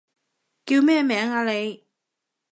[0.65, 1.85] 叫咩名啊你？